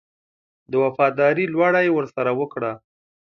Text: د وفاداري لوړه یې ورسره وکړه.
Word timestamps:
د 0.71 0.73
وفاداري 0.83 1.45
لوړه 1.53 1.79
یې 1.85 1.91
ورسره 1.97 2.31
وکړه. 2.39 2.71